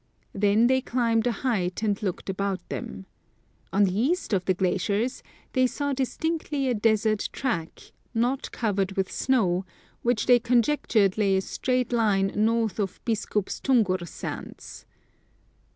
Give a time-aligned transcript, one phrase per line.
[0.33, 3.05] Then they climbed a height, and looked about them.
[3.71, 5.21] On the east of the glaciers
[5.53, 9.63] they saw distinctly a desert track, not covered with snow,
[10.01, 13.85] which they conjectured lay in a straight line north of Biskups 231 Curiosities of Olden
[13.85, 14.07] Times tungur
[14.47, 14.85] sands.